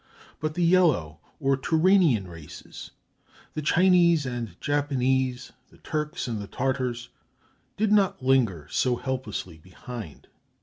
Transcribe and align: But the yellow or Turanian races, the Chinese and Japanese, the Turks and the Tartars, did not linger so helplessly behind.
But 0.39 0.55
the 0.55 0.63
yellow 0.63 1.19
or 1.39 1.55
Turanian 1.55 2.27
races, 2.27 2.89
the 3.53 3.61
Chinese 3.61 4.25
and 4.25 4.59
Japanese, 4.59 5.51
the 5.69 5.77
Turks 5.77 6.27
and 6.27 6.41
the 6.41 6.47
Tartars, 6.47 7.09
did 7.77 7.91
not 7.91 8.23
linger 8.25 8.67
so 8.71 8.95
helplessly 8.95 9.59
behind. 9.59 10.27